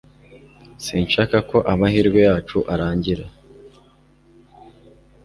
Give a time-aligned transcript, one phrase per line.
[0.85, 3.25] Sinshaka ko amahirwe yacu arangira